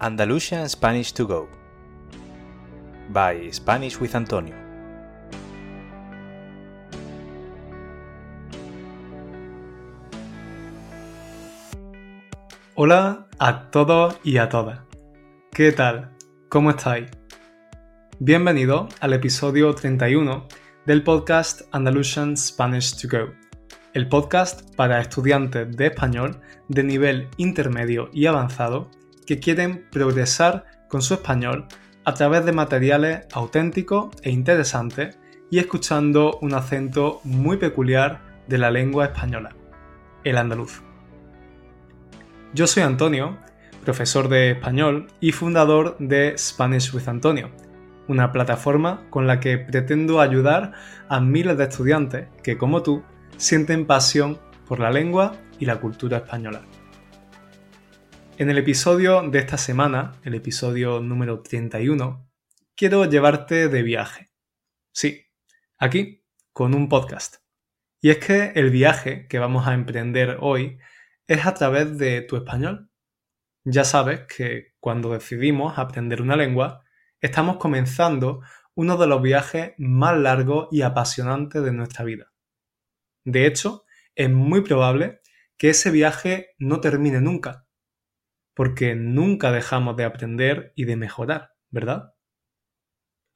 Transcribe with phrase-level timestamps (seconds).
[0.00, 1.48] Andalusian Spanish to Go
[3.08, 4.54] by Spanish with Antonio.
[12.76, 14.78] Hola a todos y a todas.
[15.52, 16.12] ¿Qué tal?
[16.48, 17.10] ¿Cómo estáis?
[18.20, 20.46] Bienvenido al episodio 31
[20.86, 23.32] del podcast Andalusian Spanish to Go,
[23.94, 28.88] el podcast para estudiantes de español de nivel intermedio y avanzado
[29.28, 31.66] que quieren progresar con su español
[32.06, 35.18] a través de materiales auténticos e interesantes
[35.50, 39.50] y escuchando un acento muy peculiar de la lengua española,
[40.24, 40.80] el andaluz.
[42.54, 43.36] Yo soy Antonio,
[43.84, 47.50] profesor de español y fundador de Spanish with Antonio,
[48.06, 50.72] una plataforma con la que pretendo ayudar
[51.10, 53.02] a miles de estudiantes que, como tú,
[53.36, 56.62] sienten pasión por la lengua y la cultura española.
[58.40, 62.30] En el episodio de esta semana, el episodio número 31,
[62.76, 64.30] quiero llevarte de viaje.
[64.92, 65.26] Sí,
[65.76, 67.38] aquí, con un podcast.
[68.00, 70.78] Y es que el viaje que vamos a emprender hoy
[71.26, 72.92] es a través de tu español.
[73.64, 76.84] Ya sabes que cuando decidimos aprender una lengua,
[77.20, 78.42] estamos comenzando
[78.76, 82.32] uno de los viajes más largos y apasionantes de nuestra vida.
[83.24, 85.22] De hecho, es muy probable
[85.56, 87.67] que ese viaje no termine nunca,
[88.58, 92.14] porque nunca dejamos de aprender y de mejorar, ¿verdad?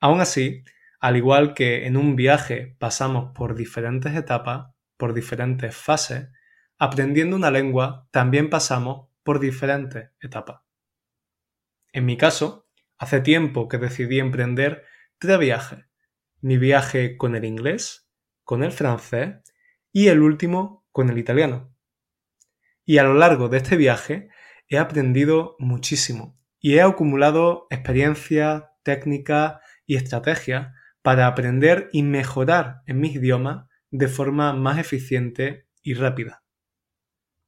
[0.01, 0.65] Aún así,
[0.99, 6.29] al igual que en un viaje pasamos por diferentes etapas, por diferentes fases,
[6.77, 10.63] aprendiendo una lengua también pasamos por diferentes etapas.
[11.93, 14.87] En mi caso, hace tiempo que decidí emprender
[15.19, 15.87] tres viajes.
[16.41, 18.11] Mi viaje con el inglés,
[18.43, 19.37] con el francés
[19.93, 21.73] y el último con el italiano.
[22.85, 24.33] Y a lo largo de este viaje
[24.73, 32.99] he aprendido muchísimo y he acumulado experiencias, técnicas y estrategias para aprender y mejorar en
[32.99, 36.43] mis idiomas de forma más eficiente y rápida.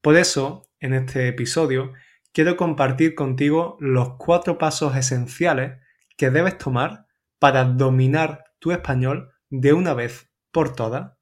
[0.03, 1.95] Por eso, en este episodio,
[2.35, 5.81] quiero compartir contigo los cuatro pasos esenciales
[6.19, 7.07] que debes tomar
[7.39, 11.13] para dominar tu español de una vez por todas,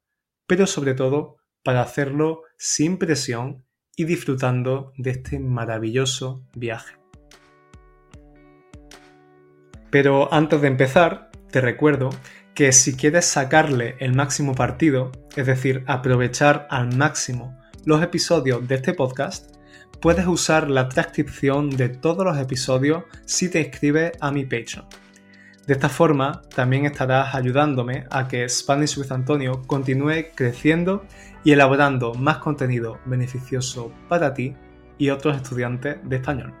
[0.47, 3.62] pero sobre todo para hacerlo sin presión
[3.95, 6.95] y disfrutando de este maravilloso viaje.
[9.89, 12.09] Pero antes de empezar, te recuerdo
[12.55, 18.75] que si quieres sacarle el máximo partido, es decir, aprovechar al máximo los episodios de
[18.75, 19.55] este podcast,
[20.01, 24.87] puedes usar la transcripción de todos los episodios si te inscribes a mi Patreon.
[25.65, 31.05] De esta forma, también estarás ayudándome a que Spanish with Antonio continúe creciendo
[31.43, 34.55] y elaborando más contenido beneficioso para ti
[34.97, 36.53] y otros estudiantes de español.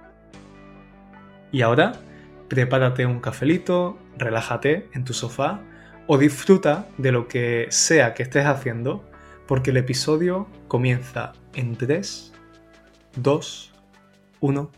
[1.51, 1.93] Y ahora,
[2.49, 5.61] prepárate un cafelito, relájate en tu sofá
[6.07, 9.09] o disfruta de lo que sea que estés haciendo,
[9.47, 12.33] porque el episodio comienza en 3,
[13.15, 13.73] 2,
[14.39, 14.71] 1.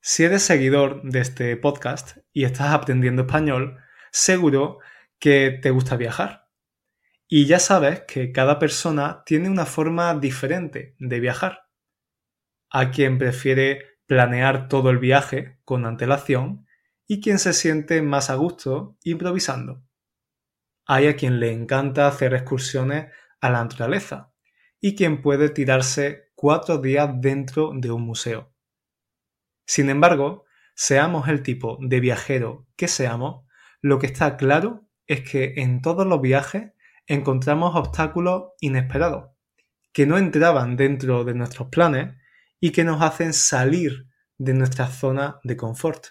[0.00, 3.78] Si eres seguidor de este podcast y estás aprendiendo español,
[4.10, 4.78] seguro
[5.20, 6.41] que te gusta viajar
[7.34, 11.70] y ya sabes que cada persona tiene una forma diferente de viajar.
[12.68, 16.66] Hay quien prefiere planear todo el viaje con antelación
[17.06, 19.82] y quien se siente más a gusto improvisando.
[20.84, 23.10] Hay a quien le encanta hacer excursiones
[23.40, 24.34] a la naturaleza
[24.78, 28.52] y quien puede tirarse cuatro días dentro de un museo.
[29.64, 30.44] Sin embargo,
[30.74, 33.46] seamos el tipo de viajero que seamos,
[33.80, 36.72] lo que está claro es que en todos los viajes
[37.06, 39.30] encontramos obstáculos inesperados,
[39.92, 42.16] que no entraban dentro de nuestros planes
[42.60, 44.06] y que nos hacen salir
[44.38, 46.06] de nuestra zona de confort.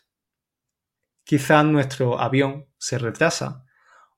[1.24, 3.66] Quizás nuestro avión se retrasa,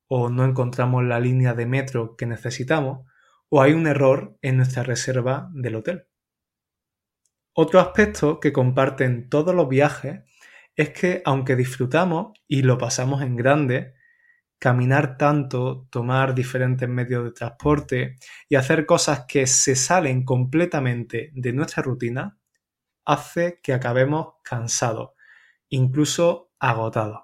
[0.07, 3.07] o no encontramos la línea de metro que necesitamos,
[3.49, 6.07] o hay un error en nuestra reserva del hotel.
[7.53, 10.21] Otro aspecto que comparten todos los viajes
[10.75, 13.93] es que aunque disfrutamos y lo pasamos en grande,
[14.63, 18.15] caminar tanto, tomar diferentes medios de transporte
[18.47, 22.39] y hacer cosas que se salen completamente de nuestra rutina,
[23.03, 25.09] hace que acabemos cansados,
[25.67, 27.23] incluso agotados.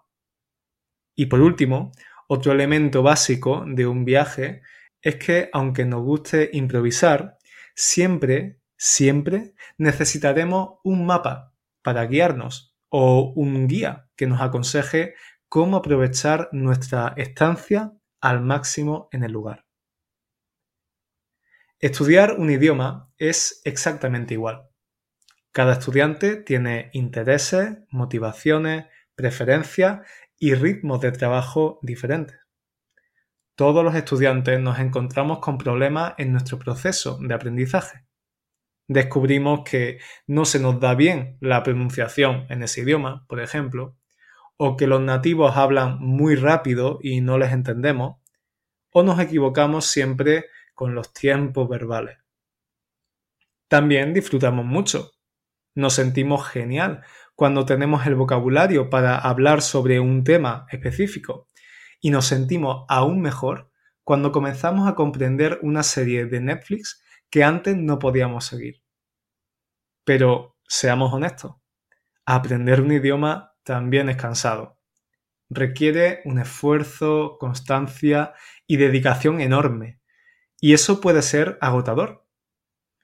[1.15, 1.93] Y por último,
[2.27, 4.61] otro elemento básico de un viaje
[5.01, 7.37] es que aunque nos guste improvisar,
[7.73, 15.13] siempre, siempre necesitaremos un mapa para guiarnos o un guía que nos aconseje
[15.49, 17.91] cómo aprovechar nuestra estancia
[18.21, 19.65] al máximo en el lugar.
[21.79, 24.69] Estudiar un idioma es exactamente igual.
[25.51, 28.85] Cada estudiante tiene intereses, motivaciones,
[29.15, 30.07] preferencias
[30.37, 32.37] y ritmos de trabajo diferentes.
[33.55, 38.05] Todos los estudiantes nos encontramos con problemas en nuestro proceso de aprendizaje.
[38.87, 43.98] Descubrimos que no se nos da bien la pronunciación en ese idioma, por ejemplo,
[44.61, 48.17] o que los nativos hablan muy rápido y no les entendemos,
[48.91, 52.17] o nos equivocamos siempre con los tiempos verbales.
[53.69, 55.11] También disfrutamos mucho.
[55.75, 61.47] Nos sentimos genial cuando tenemos el vocabulario para hablar sobre un tema específico
[62.01, 63.71] y nos sentimos aún mejor
[64.03, 68.83] cuando comenzamos a comprender una serie de Netflix que antes no podíamos seguir.
[70.03, 71.55] Pero seamos honestos,
[72.25, 74.79] aprender un idioma también es cansado.
[75.47, 78.33] Requiere un esfuerzo, constancia
[78.65, 79.99] y dedicación enorme,
[80.59, 82.25] y eso puede ser agotador.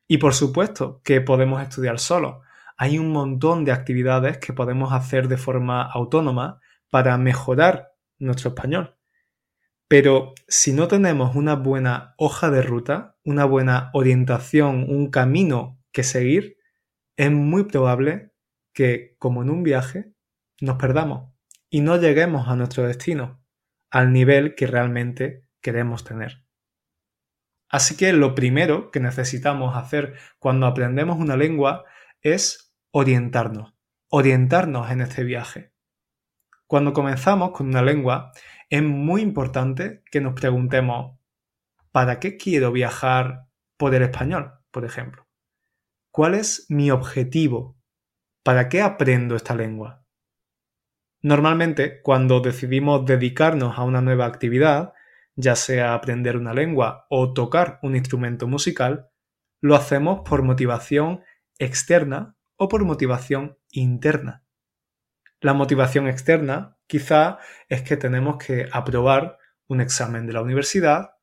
[0.07, 2.41] Y por supuesto que podemos estudiar solo.
[2.77, 6.59] Hay un montón de actividades que podemos hacer de forma autónoma
[6.89, 8.97] para mejorar nuestro español.
[9.87, 16.01] Pero si no tenemos una buena hoja de ruta, una buena orientación, un camino que
[16.01, 16.57] seguir,
[17.17, 18.31] es muy probable
[18.73, 20.14] que, como en un viaje,
[20.61, 21.33] nos perdamos
[21.69, 23.43] y no lleguemos a nuestro destino,
[23.89, 26.45] al nivel que realmente queremos tener.
[27.69, 31.85] Así que lo primero que necesitamos hacer cuando aprendemos una lengua
[32.21, 33.73] es orientarnos,
[34.09, 35.73] orientarnos en este viaje.
[36.67, 38.31] Cuando comenzamos con una lengua,
[38.69, 41.19] es muy importante que nos preguntemos,
[41.91, 43.47] ¿para qué quiero viajar
[43.77, 45.27] por el español, por ejemplo?
[46.11, 47.77] ¿Cuál es mi objetivo?
[48.43, 50.04] ¿Para qué aprendo esta lengua?
[51.25, 54.93] Normalmente, cuando decidimos dedicarnos a una nueva actividad,
[55.35, 59.09] ya sea aprender una lengua o tocar un instrumento musical,
[59.59, 61.23] lo hacemos por motivación
[61.57, 64.45] externa o por motivación interna.
[65.41, 67.39] La motivación externa quizá
[67.69, 71.15] es que tenemos que aprobar un examen de la universidad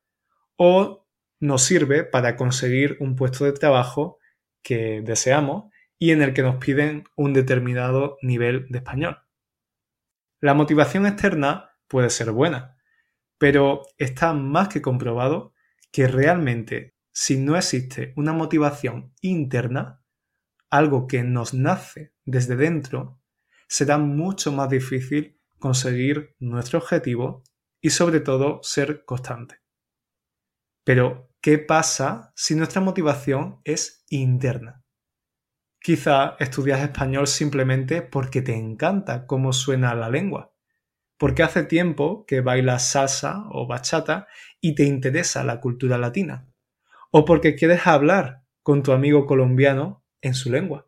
[0.57, 1.07] o
[1.39, 4.19] nos sirve para conseguir un puesto de trabajo
[4.63, 9.22] que deseamos y en el que nos piden un determinado nivel de español.
[10.43, 12.75] La motivación externa puede ser buena,
[13.37, 15.53] pero está más que comprobado
[15.89, 20.03] que realmente si no existe una motivación interna,
[20.69, 23.21] algo que nos nace desde dentro,
[23.69, 27.43] será mucho más difícil conseguir nuestro objetivo
[27.79, 29.61] y sobre todo ser constante.
[30.83, 34.82] Pero, ¿qué pasa si nuestra motivación es interna?
[35.83, 40.53] Quizá estudias español simplemente porque te encanta cómo suena la lengua,
[41.17, 44.27] porque hace tiempo que bailas salsa o bachata
[44.61, 46.47] y te interesa la cultura latina,
[47.11, 50.87] o porque quieres hablar con tu amigo colombiano en su lengua.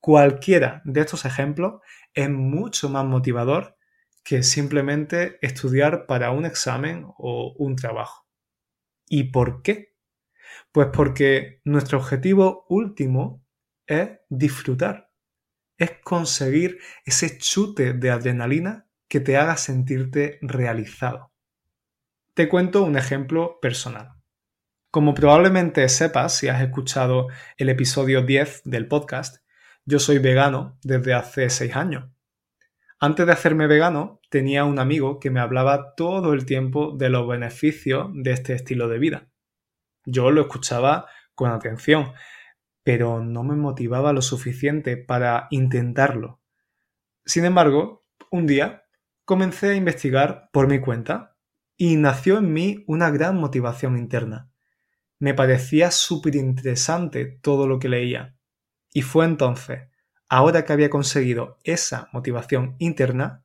[0.00, 1.82] Cualquiera de estos ejemplos
[2.14, 3.76] es mucho más motivador
[4.22, 8.26] que simplemente estudiar para un examen o un trabajo.
[9.10, 9.94] ¿Y por qué?
[10.72, 13.43] Pues porque nuestro objetivo último
[13.86, 15.10] es disfrutar,
[15.76, 21.32] es conseguir ese chute de adrenalina que te haga sentirte realizado.
[22.34, 24.14] Te cuento un ejemplo personal.
[24.90, 29.44] Como probablemente sepas si has escuchado el episodio 10 del podcast,
[29.84, 32.10] yo soy vegano desde hace seis años.
[33.00, 37.28] Antes de hacerme vegano, tenía un amigo que me hablaba todo el tiempo de los
[37.28, 39.28] beneficios de este estilo de vida.
[40.06, 42.12] Yo lo escuchaba con atención,
[42.84, 46.40] pero no me motivaba lo suficiente para intentarlo.
[47.24, 48.84] Sin embargo, un día
[49.24, 51.36] comencé a investigar por mi cuenta
[51.76, 54.50] y nació en mí una gran motivación interna.
[55.18, 58.36] Me parecía súper interesante todo lo que leía
[58.92, 59.88] y fue entonces,
[60.28, 63.44] ahora que había conseguido esa motivación interna,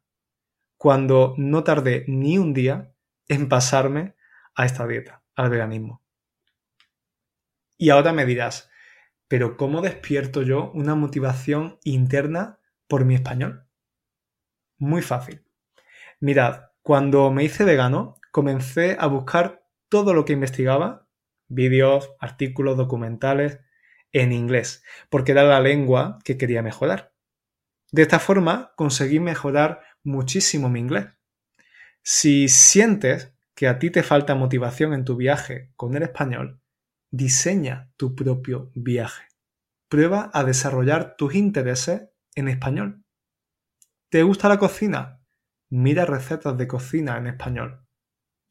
[0.78, 2.94] cuando no tardé ni un día
[3.28, 4.16] en pasarme
[4.54, 6.04] a esta dieta, al veganismo.
[7.78, 8.70] Y ahora me dirás,
[9.30, 13.68] pero ¿cómo despierto yo una motivación interna por mi español?
[14.78, 15.46] Muy fácil.
[16.20, 21.08] Mirad, cuando me hice vegano, comencé a buscar todo lo que investigaba,
[21.48, 23.60] vídeos, artículos, documentales,
[24.12, 27.14] en inglés, porque era la lengua que quería mejorar.
[27.92, 31.08] De esta forma conseguí mejorar muchísimo mi inglés.
[32.02, 36.60] Si sientes que a ti te falta motivación en tu viaje con el español,
[37.12, 39.28] diseña tu propio viaje.
[39.88, 43.04] Prueba a desarrollar tus intereses en español.
[44.10, 45.22] ¿Te gusta la cocina?
[45.70, 47.86] Mira recetas de cocina en español.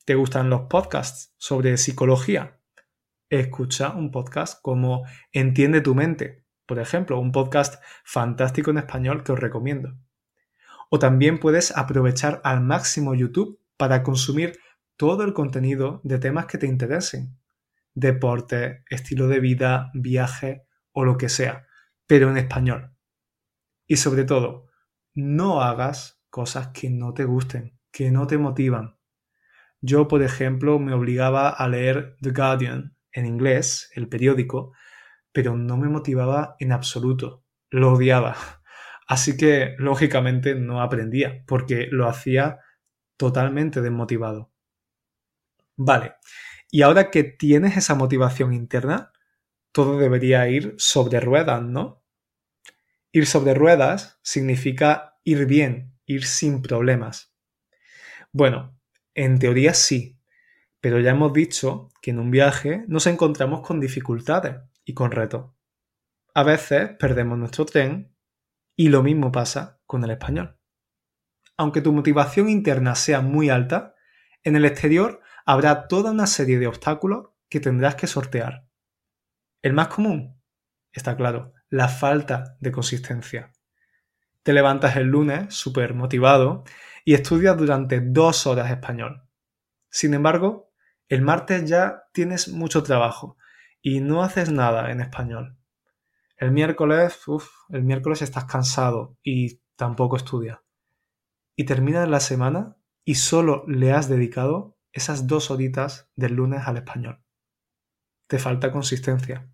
[0.05, 2.55] ¿Te gustan los podcasts sobre psicología?
[3.31, 9.33] escucha un podcast como Entiende tu mente por ejemplo, un podcast fantástico en español que
[9.33, 9.97] os recomiendo.
[10.91, 14.59] O también puedes aprovechar al máximo YouTube para consumir
[14.99, 17.39] todo el contenido de temas que te interesen.
[18.01, 20.63] Deporte, estilo de vida, viaje
[20.93, 21.67] o lo que sea,
[22.07, 22.95] pero en español.
[23.87, 24.69] Y sobre todo,
[25.15, 28.97] no hagas cosas que no te gusten, que no te motivan.
[29.81, 34.73] Yo, por ejemplo, me obligaba a leer The Guardian en inglés, el periódico,
[35.33, 37.45] pero no me motivaba en absoluto.
[37.71, 38.37] Lo odiaba.
[39.09, 42.61] Así que, lógicamente, no aprendía, porque lo hacía
[43.17, 44.53] totalmente desmotivado.
[45.77, 46.17] Vale,
[46.71, 49.13] y ahora que tienes esa motivación interna,
[49.73, 52.05] todo debería ir sobre ruedas, ¿no?
[53.13, 57.35] Ir sobre ruedas significa ir bien, ir sin problemas.
[58.33, 58.79] Bueno,
[59.15, 60.19] en teoría sí,
[60.81, 65.51] pero ya hemos dicho que en un viaje nos encontramos con dificultades y con retos.
[66.35, 68.15] A veces perdemos nuestro tren
[68.77, 70.57] y lo mismo pasa con el español.
[71.57, 73.95] Aunque tu motivación interna sea muy alta,
[74.45, 78.69] en el exterior habrá toda una serie de obstáculos que tendrás que sortear.
[79.63, 80.39] El más común,
[80.93, 83.55] está claro, la falta de consistencia.
[84.43, 86.65] Te levantas el lunes súper motivado
[87.03, 89.23] y estudias durante dos horas español.
[89.89, 90.71] Sin embargo,
[91.09, 93.39] el martes ya tienes mucho trabajo
[93.81, 95.57] y no haces nada en español.
[96.37, 100.59] El miércoles, uff, el miércoles estás cansado y tampoco estudias.
[101.57, 106.79] Y terminas la semana y solo le has dedicado esas dos horitas del lunes al
[106.79, 107.23] español.
[108.27, 109.51] Te falta consistencia.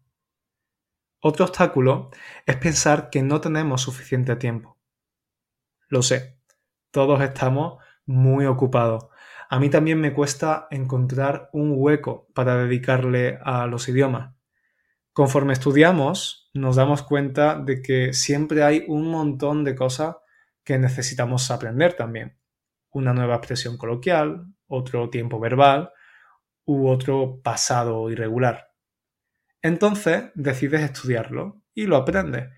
[1.20, 2.10] Otro obstáculo
[2.44, 4.78] es pensar que no tenemos suficiente tiempo.
[5.88, 6.38] Lo sé,
[6.90, 9.06] todos estamos muy ocupados.
[9.48, 14.34] A mí también me cuesta encontrar un hueco para dedicarle a los idiomas.
[15.12, 20.16] Conforme estudiamos, nos damos cuenta de que siempre hay un montón de cosas
[20.64, 22.38] que necesitamos aprender también.
[22.90, 25.90] Una nueva expresión coloquial, otro tiempo verbal
[26.64, 28.72] u otro pasado irregular.
[29.62, 32.50] Entonces decides estudiarlo y lo aprendes.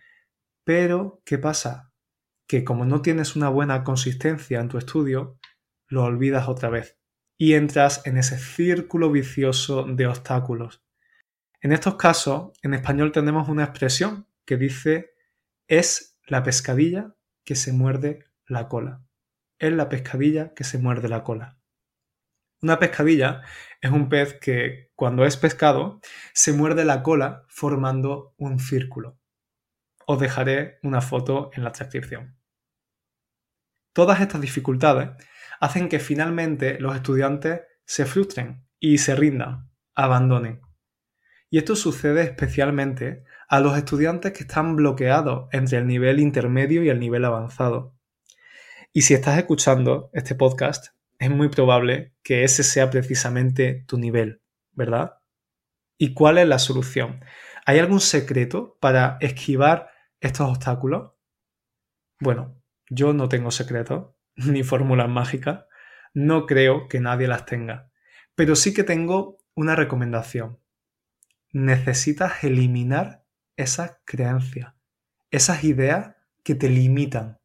[0.65, 1.93] Pero, ¿qué pasa?
[2.49, 5.39] Que como no tienes una buena consistencia en tu estudio,
[5.89, 6.99] lo olvidas otra vez
[7.39, 10.83] y entras en ese círculo vicioso de obstáculos.
[11.61, 15.15] En estos casos, en español tenemos una expresión que dice
[15.69, 19.05] es la pescadilla que se muerde la cola.
[19.59, 21.56] Es la pescadilla que se muerde la cola.
[22.63, 23.43] Una pescadilla
[23.81, 26.01] es un pez que, cuando es pescado,
[26.33, 29.19] se muerde la cola formando un círculo.
[30.07, 32.39] Os dejaré una foto en la transcripción.
[33.93, 35.11] Todas estas dificultades
[35.61, 40.61] hacen que finalmente los estudiantes se frustren y se rindan, abandonen.
[41.51, 46.89] Y esto sucede especialmente a los estudiantes que están bloqueados entre el nivel intermedio y
[46.89, 47.95] el nivel avanzado.
[48.93, 54.43] Y si estás escuchando este podcast, es muy probable que ese sea precisamente tu nivel,
[54.73, 55.19] ¿verdad?
[55.99, 57.25] ¿Y cuál es la solución?
[57.65, 61.13] ¿Hay algún secreto para esquivar estos obstáculos?
[62.21, 65.65] Bueno, yo no tengo secretos ni fórmulas mágicas,
[66.15, 67.91] no creo que nadie las tenga,
[68.35, 70.61] pero sí que tengo una recomendación.
[71.53, 73.25] Necesitas eliminar
[73.57, 74.75] esas creencias,
[75.31, 77.39] esas ideas que te limitan.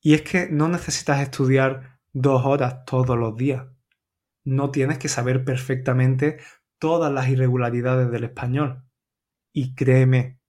[0.00, 3.66] Y es que no necesitas estudiar dos horas todos los días.
[4.44, 6.38] No tienes que saber perfectamente
[6.78, 8.84] todas las irregularidades del español.
[9.52, 10.40] Y créeme,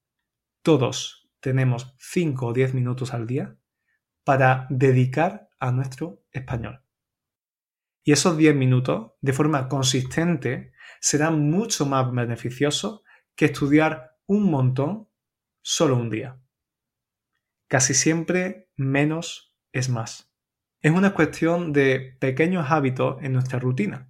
[0.62, 3.58] todos tenemos 5 o 10 minutos al día
[4.24, 6.84] para dedicar a nuestro español.
[8.04, 13.02] Y esos 10 minutos, de forma consistente, serán mucho más beneficiosos
[13.36, 15.10] que estudiar un montón
[15.62, 16.40] solo un día.
[17.68, 20.31] Casi siempre menos es más.
[20.82, 24.10] Es una cuestión de pequeños hábitos en nuestra rutina.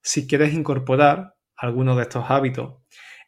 [0.00, 2.74] Si quieres incorporar alguno de estos hábitos,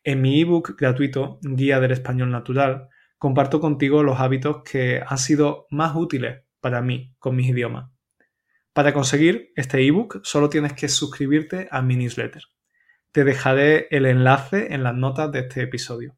[0.05, 5.67] en mi ebook gratuito Guía del Español Natural comparto contigo los hábitos que han sido
[5.71, 7.91] más útiles para mí con mis idiomas.
[8.73, 12.45] Para conseguir este ebook solo tienes que suscribirte a mi newsletter.
[13.11, 16.17] Te dejaré el enlace en las notas de este episodio.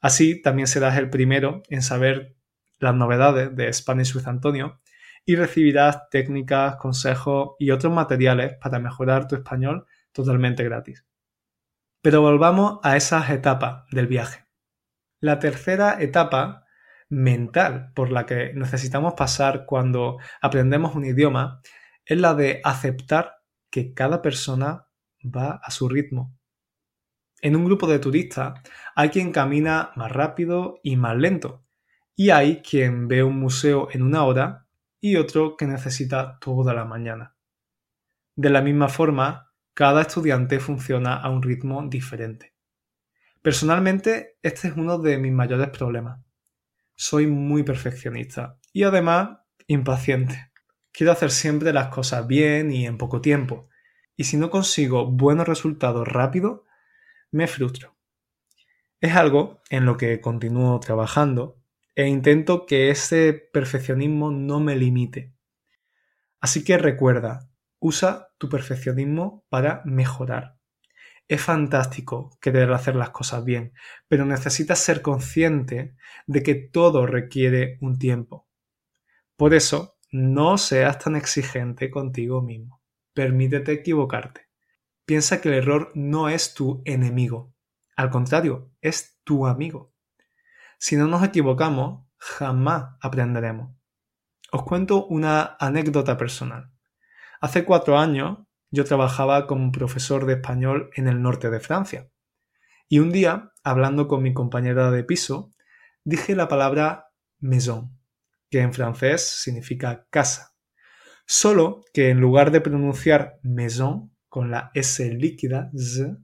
[0.00, 2.36] Así también serás el primero en saber
[2.78, 4.80] las novedades de Spanish with Antonio
[5.26, 11.04] y recibirás técnicas, consejos y otros materiales para mejorar tu español totalmente gratis.
[12.00, 14.46] Pero volvamos a esas etapas del viaje.
[15.20, 16.64] La tercera etapa
[17.08, 21.60] mental por la que necesitamos pasar cuando aprendemos un idioma
[22.04, 24.86] es la de aceptar que cada persona
[25.24, 26.36] va a su ritmo.
[27.40, 28.60] En un grupo de turistas
[28.94, 31.64] hay quien camina más rápido y más lento,
[32.14, 34.65] y hay quien ve un museo en una hora
[35.00, 37.36] y otro que necesita toda la mañana.
[38.34, 42.54] De la misma forma, cada estudiante funciona a un ritmo diferente.
[43.42, 46.20] Personalmente, este es uno de mis mayores problemas.
[46.94, 50.50] Soy muy perfeccionista y además impaciente.
[50.92, 53.68] Quiero hacer siempre las cosas bien y en poco tiempo.
[54.16, 56.64] Y si no consigo buenos resultados rápido,
[57.30, 57.96] me frustro.
[59.00, 61.60] Es algo en lo que continúo trabajando
[61.96, 65.32] e intento que ese perfeccionismo no me limite.
[66.40, 67.50] Así que recuerda,
[67.80, 70.58] usa tu perfeccionismo para mejorar.
[71.26, 73.72] Es fantástico querer hacer las cosas bien,
[74.08, 78.46] pero necesitas ser consciente de que todo requiere un tiempo.
[79.36, 82.82] Por eso, no seas tan exigente contigo mismo.
[83.14, 84.42] Permítete equivocarte.
[85.06, 87.54] Piensa que el error no es tu enemigo.
[87.96, 89.95] Al contrario, es tu amigo.
[90.78, 93.74] Si no nos equivocamos, jamás aprenderemos.
[94.52, 96.70] Os cuento una anécdota personal.
[97.40, 98.38] Hace cuatro años
[98.70, 102.10] yo trabajaba como profesor de español en el norte de Francia.
[102.88, 105.52] Y un día, hablando con mi compañera de piso,
[106.04, 107.08] dije la palabra
[107.40, 107.96] maison
[108.50, 110.54] que en francés significa casa.
[111.26, 116.18] Solo que en lugar de pronunciar maison con la S líquida, z,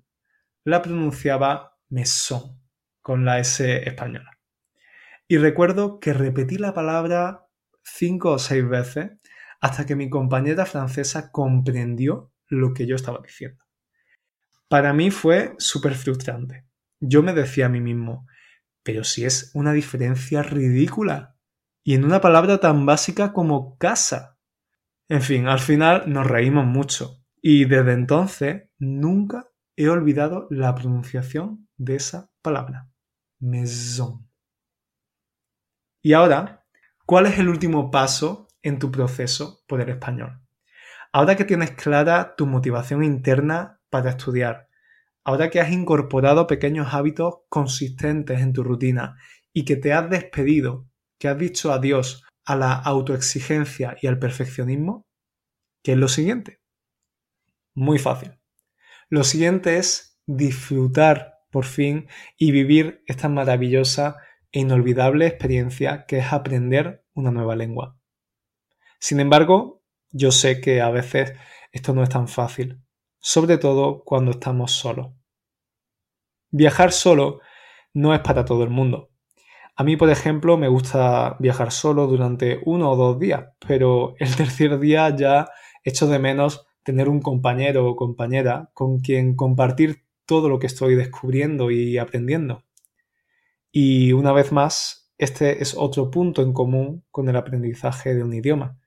[0.64, 2.61] la pronunciaba maison
[3.00, 4.32] con la S española.
[5.33, 7.47] Y recuerdo que repetí la palabra
[7.83, 9.12] cinco o seis veces
[9.62, 13.65] hasta que mi compañera francesa comprendió lo que yo estaba diciendo.
[14.69, 16.67] Para mí fue súper frustrante.
[17.01, 18.27] Yo me decía a mí mismo,
[18.83, 21.39] pero si es una diferencia ridícula,
[21.83, 24.39] y en una palabra tan básica como casa.
[25.09, 31.71] En fin, al final nos reímos mucho y desde entonces nunca he olvidado la pronunciación
[31.79, 32.91] de esa palabra.
[33.41, 34.31] Maison.
[36.02, 36.66] Y ahora,
[37.06, 40.41] ¿cuál es el último paso en tu proceso por el español?
[41.12, 44.69] Ahora que tienes clara tu motivación interna para estudiar,
[45.23, 49.17] ahora que has incorporado pequeños hábitos consistentes en tu rutina
[49.52, 50.88] y que te has despedido
[51.19, 55.06] que has dicho adiós a la autoexigencia y al perfeccionismo,
[55.84, 56.60] ¿qué es lo siguiente?
[57.75, 58.41] Muy fácil.
[59.08, 64.17] Lo siguiente es disfrutar por fin y vivir esta maravillosa
[64.52, 67.97] e inolvidable experiencia que es aprender una nueva lengua.
[68.99, 71.32] Sin embargo, yo sé que a veces
[71.73, 72.80] esto no es tan fácil,
[73.19, 75.12] sobre todo cuando estamos solos.
[76.50, 77.41] Viajar solo
[77.95, 79.10] no es para todo el mundo.
[79.75, 84.36] A mí, por ejemplo, me gusta viajar solo durante uno o dos días, pero el
[84.36, 85.49] tercer día ya
[85.82, 90.95] echo de menos tener un compañero o compañera con quien compartir todo lo que estoy
[90.95, 92.65] descubriendo y aprendiendo.
[93.73, 98.35] Y una vez más, este es otro punto en común con el aprendizaje de un
[98.35, 98.78] idioma.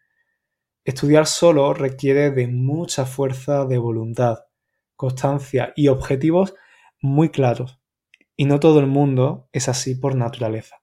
[0.83, 4.37] Estudiar solo requiere de mucha fuerza de voluntad,
[4.95, 6.53] constancia y objetivos
[7.01, 7.79] muy claros
[8.37, 10.81] y no todo el mundo es así por naturaleza.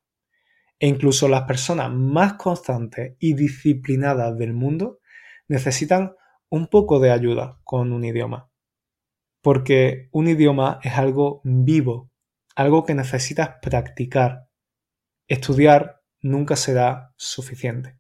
[0.79, 4.99] E incluso las personas más constantes y disciplinadas del mundo
[5.49, 6.15] necesitan
[6.49, 8.51] un poco de ayuda con un idioma.
[9.43, 12.11] Porque un idioma es algo vivo,
[12.55, 14.49] algo que necesitas practicar.
[15.29, 17.99] Estudiar nunca será suficiente.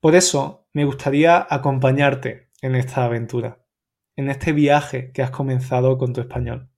[0.00, 3.64] Por eso me gustaría acompañarte en esta aventura,
[4.16, 6.70] en este viaje que has comenzado con tu español.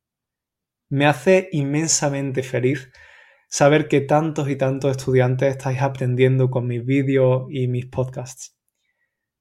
[0.91, 2.93] Me hace inmensamente feliz
[3.49, 8.59] saber que tantos y tantos estudiantes estáis aprendiendo con mis vídeos y mis podcasts.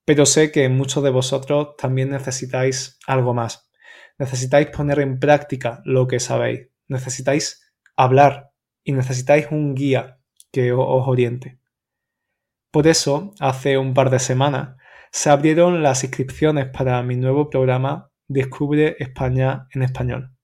[0.06, 3.69] Pero sé que muchos de vosotros también necesitáis algo más.
[4.17, 6.72] Necesitáis poner en práctica lo que sabéis.
[6.93, 8.51] Necesitáis hablar
[8.84, 10.19] y necesitáis un guía
[10.51, 11.60] que os oriente.
[12.69, 14.77] Por eso, hace un par de semanas,
[15.12, 20.36] se abrieron las inscripciones para mi nuevo programa Descubre España en español.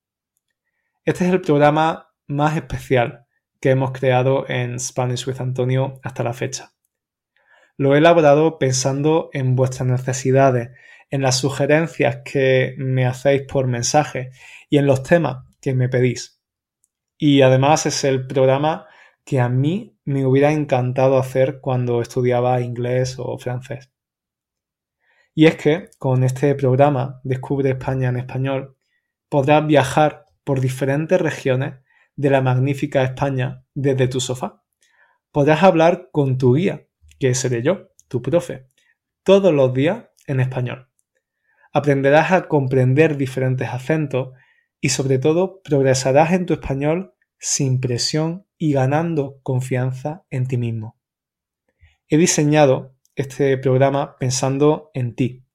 [1.06, 3.28] Este es el programa más especial
[3.62, 6.74] que hemos creado en Spanish with Antonio hasta la fecha.
[7.78, 10.72] Lo he elaborado pensando en vuestras necesidades,
[11.12, 14.32] en las sugerencias que me hacéis por mensaje
[14.70, 16.39] y en los temas que me pedís.
[17.22, 18.88] Y además es el programa
[19.26, 23.92] que a mí me hubiera encantado hacer cuando estudiaba inglés o francés.
[25.36, 28.78] Y es que con este programa Descubre España en español
[29.28, 31.76] podrás viajar por diferentes regiones
[32.16, 34.64] de la magnífica España desde tu sofá.
[35.34, 36.88] Podrás hablar con tu guía,
[37.20, 38.66] que seré yo, tu profe,
[39.24, 40.88] todos los días en español.
[41.74, 44.30] Aprenderás a comprender diferentes acentos
[44.82, 50.98] y sobre todo progresarás en tu español sin presión y ganando confianza en ti mismo.
[52.08, 55.46] He diseñado este programa pensando en ti,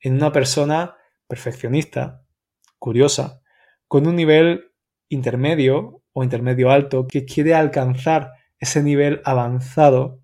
[0.00, 2.24] en una persona perfeccionista,
[2.78, 3.40] curiosa,
[3.88, 4.72] con un nivel
[5.08, 10.20] intermedio o intermedio alto que quiere alcanzar ese nivel avanzado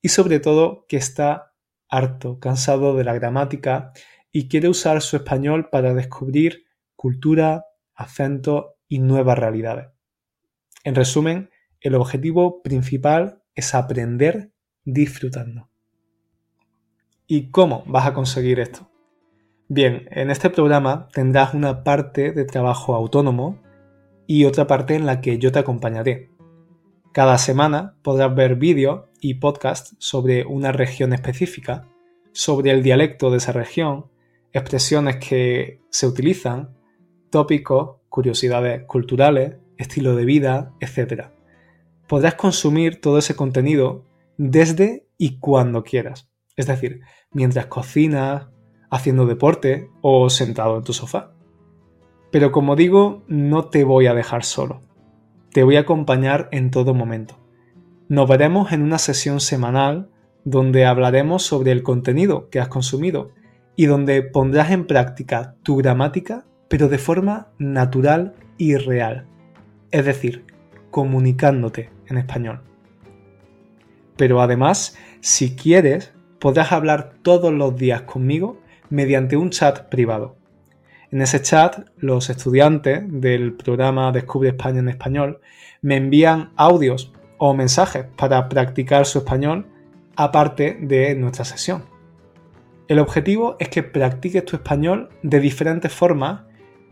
[0.00, 1.54] y sobre todo que está
[1.88, 3.92] harto, cansado de la gramática
[4.30, 6.64] y quiere usar su español para descubrir
[6.96, 7.64] cultura,
[7.98, 9.88] acento y nuevas realidades.
[10.84, 14.52] En resumen, el objetivo principal es aprender
[14.84, 15.68] disfrutando.
[17.26, 18.90] ¿Y cómo vas a conseguir esto?
[19.68, 23.60] Bien, en este programa tendrás una parte de trabajo autónomo
[24.26, 26.30] y otra parte en la que yo te acompañaré.
[27.12, 31.88] Cada semana podrás ver vídeos y podcasts sobre una región específica,
[32.32, 34.06] sobre el dialecto de esa región,
[34.52, 36.77] expresiones que se utilizan,
[37.30, 41.26] tópicos, curiosidades culturales, estilo de vida, etc.
[42.06, 44.04] Podrás consumir todo ese contenido
[44.36, 46.30] desde y cuando quieras.
[46.56, 47.00] Es decir,
[47.32, 48.48] mientras cocinas,
[48.90, 51.32] haciendo deporte o sentado en tu sofá.
[52.30, 54.82] Pero como digo, no te voy a dejar solo.
[55.52, 57.38] Te voy a acompañar en todo momento.
[58.08, 60.10] Nos veremos en una sesión semanal
[60.44, 63.32] donde hablaremos sobre el contenido que has consumido
[63.76, 69.26] y donde pondrás en práctica tu gramática, pero de forma natural y real.
[69.90, 70.44] Es decir,
[70.90, 72.60] comunicándote en español.
[74.16, 80.36] Pero además, si quieres, podrás hablar todos los días conmigo mediante un chat privado.
[81.10, 85.40] En ese chat, los estudiantes del programa Descubre España en Español
[85.80, 89.66] me envían audios o mensajes para practicar su español
[90.16, 91.84] aparte de nuestra sesión.
[92.88, 96.42] El objetivo es que practiques tu español de diferentes formas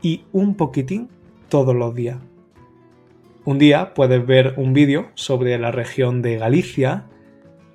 [0.03, 1.09] y un poquitín
[1.49, 2.19] todos los días.
[3.45, 7.05] Un día puedes ver un vídeo sobre la región de Galicia,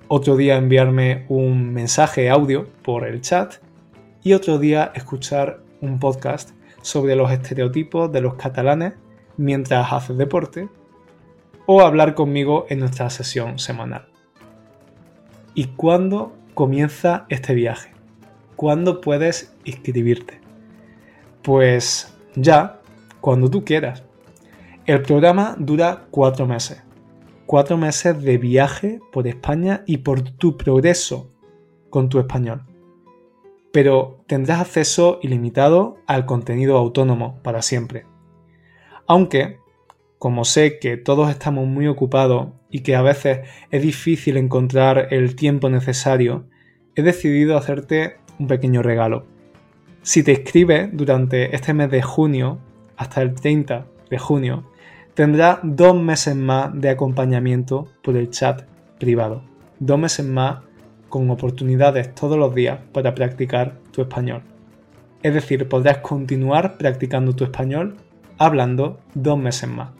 [0.08, 3.54] otro día enviarme un mensaje audio por el chat
[4.22, 6.50] y otro día escuchar un podcast
[6.82, 8.94] sobre los estereotipos de los catalanes
[9.38, 10.68] mientras haces deporte
[11.64, 14.06] o hablar conmigo en nuestra sesión semanal.
[15.54, 17.90] ¿Y cuándo comienza este viaje?
[18.56, 20.41] ¿Cuándo puedes inscribirte?
[21.42, 22.80] Pues ya,
[23.20, 24.04] cuando tú quieras.
[24.86, 26.82] El programa dura cuatro meses.
[27.46, 31.30] Cuatro meses de viaje por España y por tu progreso
[31.90, 32.62] con tu español
[33.72, 38.04] pero tendrás acceso ilimitado al contenido autónomo para siempre.
[39.06, 39.58] Aunque,
[40.18, 45.34] como sé que todos estamos muy ocupados y que a veces es difícil encontrar el
[45.34, 46.46] tiempo necesario,
[46.94, 49.26] he decidido hacerte un pequeño regalo.
[50.04, 52.58] Si te inscribes durante este mes de junio,
[52.96, 54.64] hasta el 30 de junio,
[55.14, 58.62] tendrás dos meses más de acompañamiento por el chat
[58.98, 59.44] privado.
[59.78, 60.58] Dos meses más
[61.08, 64.42] con oportunidades todos los días para practicar tu español.
[65.22, 67.96] Es decir, podrás continuar practicando tu español
[68.38, 69.90] hablando dos meses más.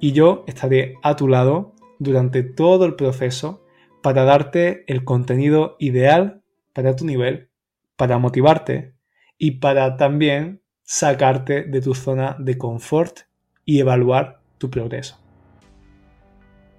[0.00, 3.62] Y yo estaré a tu lado durante todo el proceso
[4.00, 6.40] para darte el contenido ideal
[6.72, 7.50] para tu nivel,
[7.96, 8.91] para motivarte
[9.42, 13.22] y para también sacarte de tu zona de confort
[13.64, 15.18] y evaluar tu progreso.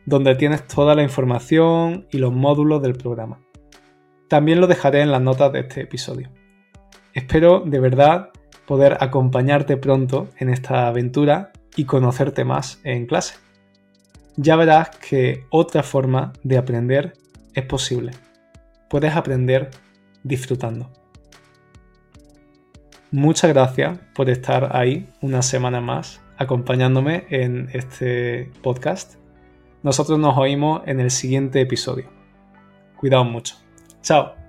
[0.05, 3.39] donde tienes toda la información y los módulos del programa.
[4.27, 6.29] También lo dejaré en las notas de este episodio.
[7.13, 8.31] Espero de verdad
[8.65, 13.35] poder acompañarte pronto en esta aventura y conocerte más en clase.
[14.37, 17.13] Ya verás que otra forma de aprender
[17.53, 18.11] es posible.
[18.89, 19.69] Puedes aprender
[20.23, 20.91] disfrutando.
[23.11, 29.15] Muchas gracias por estar ahí una semana más acompañándome en este podcast.
[29.83, 32.09] Nosotros nos oímos en el siguiente episodio.
[32.97, 33.55] Cuidaos mucho.
[34.01, 34.44] Chao.